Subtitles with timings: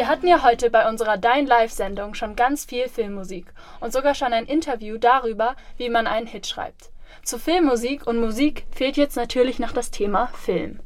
[0.00, 4.32] Wir hatten ja heute bei unserer Dein Live-Sendung schon ganz viel Filmmusik und sogar schon
[4.32, 6.88] ein Interview darüber, wie man einen Hit schreibt.
[7.22, 10.80] Zu Filmmusik und Musik fehlt jetzt natürlich noch das Thema Film.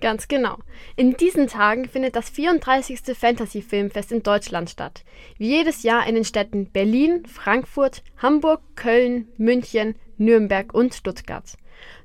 [0.00, 0.56] Ganz genau.
[0.94, 3.00] In diesen Tagen findet das 34.
[3.18, 5.02] Fantasy Filmfest in Deutschland statt.
[5.36, 11.56] Wie jedes Jahr in den Städten Berlin, Frankfurt, Hamburg, Köln, München, Nürnberg und Stuttgart.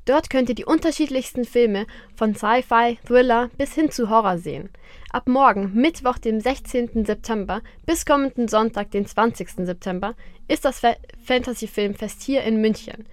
[0.05, 4.69] Dort könnt ihr die unterschiedlichsten Filme von Sci-Fi, Thriller bis hin zu Horror sehen.
[5.11, 7.05] Ab morgen, Mittwoch, dem 16.
[7.05, 9.65] September, bis kommenden Sonntag, den 20.
[9.65, 10.15] September,
[10.47, 13.05] ist das Fa Fantasy Filmfest hier in München.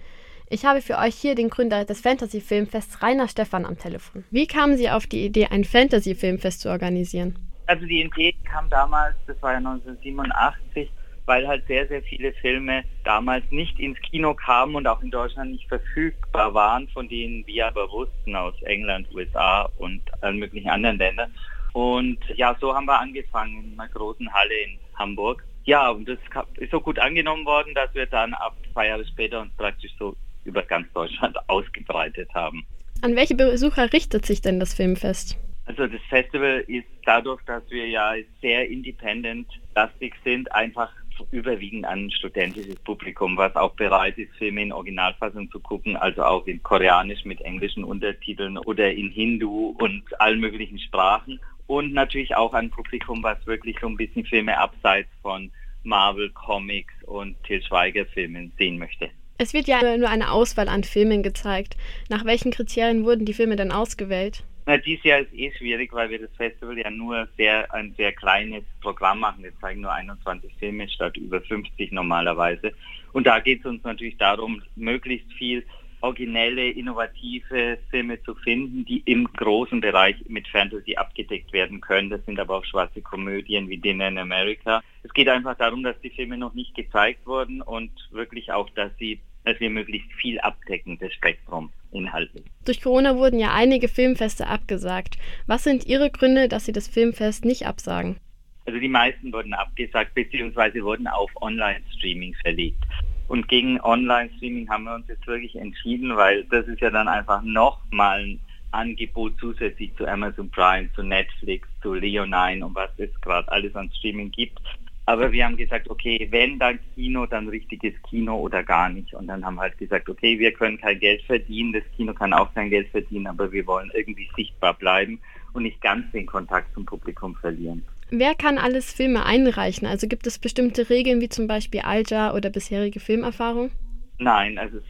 [0.49, 4.23] Ich habe für euch hier den Gründer des Fantasy Filmfests, Rainer Stephan, am Telefon.
[4.29, 7.39] Wie kamen Sie auf die Idee, ein Fantasy Filmfest zu organisieren?
[7.65, 10.91] Also die Idee kam damals, das war ja 1987,
[11.25, 15.51] weil halt sehr, sehr viele Filme damals nicht ins Kino kamen und auch in Deutschland
[15.51, 20.97] nicht verfügbar waren, von denen wir aber wussten aus England, USA und allen möglichen anderen
[20.97, 21.33] Ländern.
[21.73, 25.43] Und ja, so haben wir angefangen in einer großen Halle in Hamburg.
[25.65, 26.19] Ja, und das
[26.57, 30.15] ist so gut angenommen worden, dass wir dann ab zwei Jahre später uns praktisch so
[30.43, 32.65] über ganz Deutschland ausgebreitet haben.
[33.01, 35.37] An welche Besucher richtet sich denn das Filmfest?
[35.65, 40.91] Also das Festival ist dadurch, dass wir ja sehr independent-lastig sind, einfach
[41.31, 46.45] überwiegend an studentisches Publikum, was auch bereit ist, Filme in Originalfassung zu gucken, also auch
[46.47, 51.39] in Koreanisch mit englischen Untertiteln oder in Hindu und allen möglichen Sprachen.
[51.67, 55.51] Und natürlich auch ein Publikum, was wirklich so ein bisschen Filme abseits von
[55.83, 59.09] Marvel, Comics und Til Schweiger Filmen sehen möchte.
[59.37, 61.75] Es wird ja nur eine Auswahl an Filmen gezeigt.
[62.09, 64.43] Nach welchen Kriterien wurden die Filme dann ausgewählt?
[64.65, 68.13] Na, dieses Jahr ist eh schwierig, weil wir das Festival ja nur sehr ein sehr
[68.13, 69.43] kleines Programm machen.
[69.43, 72.71] Wir zeigen nur 21 Filme statt über 50 normalerweise.
[73.11, 75.65] Und da geht es uns natürlich darum, möglichst viel
[75.99, 82.09] originelle, innovative Filme zu finden, die im großen Bereich mit Fantasy abgedeckt werden können.
[82.09, 84.81] Das sind aber auch schwarze Komödien wie Dinner in America.
[85.03, 88.91] Es geht einfach darum, dass die Filme noch nicht gezeigt wurden und wirklich auch, dass
[88.97, 92.43] sie dass wir möglichst viel abdecken, das Spektrum inhaltlich.
[92.65, 95.17] Durch Corona wurden ja einige Filmfeste abgesagt.
[95.47, 98.17] Was sind Ihre Gründe, dass Sie das Filmfest nicht absagen?
[98.65, 102.83] Also die meisten wurden abgesagt, beziehungsweise wurden auf Online-Streaming verlegt.
[103.27, 107.41] Und gegen Online-Streaming haben wir uns jetzt wirklich entschieden, weil das ist ja dann einfach
[107.41, 108.39] nochmal ein
[108.71, 113.91] Angebot zusätzlich zu Amazon Prime, zu Netflix, zu Leo9 und was es gerade alles an
[113.97, 114.59] Streaming gibt.
[115.05, 119.13] Aber wir haben gesagt, okay, wenn dann Kino, dann richtiges Kino oder gar nicht.
[119.13, 122.31] Und dann haben wir halt gesagt, okay, wir können kein Geld verdienen, das Kino kann
[122.33, 125.19] auch kein Geld verdienen, aber wir wollen irgendwie sichtbar bleiben
[125.51, 127.83] und nicht ganz den Kontakt zum Publikum verlieren.
[128.11, 129.87] Wer kann alles Filme einreichen?
[129.87, 133.71] Also gibt es bestimmte Regeln wie zum Beispiel Alter oder bisherige Filmerfahrung?
[134.19, 134.83] Nein, also es,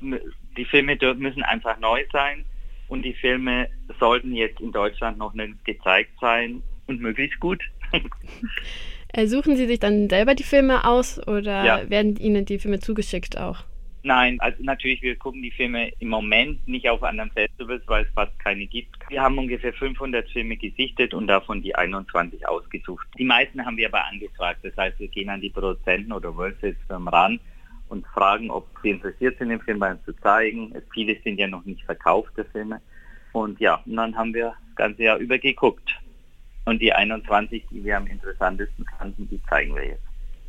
[0.58, 2.46] die Filme müssen einfach neu sein
[2.88, 3.70] und die Filme
[4.00, 7.64] sollten jetzt in Deutschland noch nicht gezeigt sein und möglichst gut.
[9.14, 11.90] Äh, suchen Sie sich dann selber die Filme aus oder ja.
[11.90, 13.64] werden Ihnen die Filme zugeschickt auch?
[14.06, 18.12] Nein, also natürlich, wir gucken die Filme im Moment nicht auf anderen Festivals, weil es
[18.14, 18.98] fast keine gibt.
[19.08, 23.08] Wir haben ungefähr 500 Filme gesichtet und davon die 21 ausgesucht.
[23.18, 24.60] Die meisten haben wir aber angefragt.
[24.64, 27.40] Das heißt, wir gehen an die Produzenten oder World-Firmen ran
[27.88, 30.74] und fragen, ob sie interessiert sind, den Film bei uns zu zeigen.
[30.94, 32.82] Viele sind ja noch nicht verkaufte Filme.
[33.32, 35.98] Und ja, und dann haben wir das ganze Jahr über geguckt.
[36.66, 40.04] Und die 21, die wir am interessantesten fanden, die zeigen wir jetzt.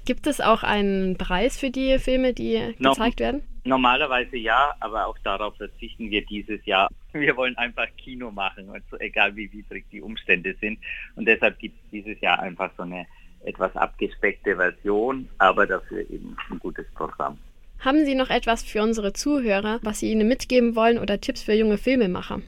[0.05, 3.43] Gibt es auch einen Preis für die Filme, die no gezeigt werden?
[3.65, 6.89] Normalerweise ja, aber auch darauf verzichten wir dieses Jahr.
[7.13, 10.79] Wir wollen einfach Kino machen, also egal wie widrig die Umstände sind.
[11.17, 13.07] Und deshalb gibt es dieses Jahr einfach so eine
[13.45, 17.39] etwas abgespeckte Version, aber dafür eben ein gutes Programm.
[17.79, 21.55] Haben Sie noch etwas für unsere Zuhörer, was Sie ihnen mitgeben wollen oder Tipps für
[21.55, 22.41] junge Filmemacher?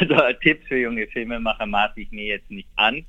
[0.00, 3.04] Also Tipps für junge Filmemacher maße ich mir jetzt nicht an,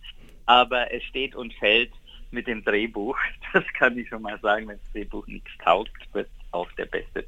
[0.46, 1.92] aber es steht und fällt
[2.32, 3.18] mit dem Drehbuch.
[3.54, 7.26] Das kann ich schon mal sagen, wenn das Drehbuch nichts taugt, wird auch der beste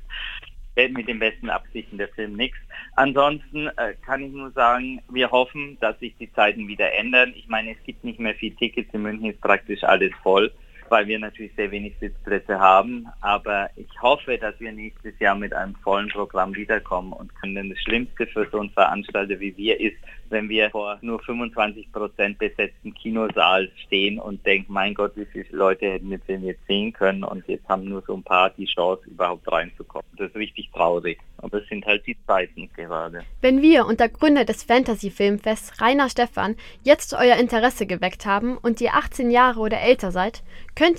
[0.75, 2.57] mit den besten Absichten der Film nichts.
[2.95, 7.31] Ansonsten äh, kann ich nur sagen, wir hoffen, dass sich die Zeiten wieder ändern.
[7.35, 10.51] Ich meine, es gibt nicht mehr viel Tickets, in München ist praktisch alles voll
[10.93, 13.07] weil wir natürlich sehr wenig Sitzplätze haben.
[13.19, 17.55] Aber ich hoffe, dass wir nächstes Jahr mit einem vollen Programm wiederkommen und können.
[17.55, 19.97] Denn das Schlimmste für so einen Veranstalter wie wir ist,
[20.29, 25.45] wenn wir vor nur 25 Prozent besetzten Kinosaal stehen und denken, mein Gott, wie viele
[25.51, 28.65] Leute hätten wir den jetzt sehen können und jetzt haben nur so ein paar die
[28.65, 30.05] Chance, überhaupt reinzukommen.
[30.17, 31.19] Das ist richtig traurig.
[31.37, 33.23] Aber es sind halt die Zeiten gerade.
[33.41, 38.79] Wenn wir und der Gründer des Fantasy-Filmfests, Rainer Stephan, jetzt euer Interesse geweckt haben und
[38.79, 40.41] ihr 18 Jahre oder älter seid,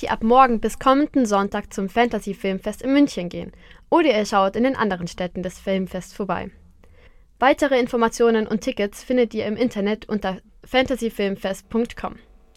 [0.03, 3.53] ihr ab morgen bis kommenden Sonntag zum Fantasy-Filmfest in München gehen.
[3.91, 6.51] Oder ihr schaut in den anderen Städten des Filmfests vorbei.
[7.39, 12.15] Weitere Informationen und Tickets findet ihr im Internet unter fantasyfilmfest.com.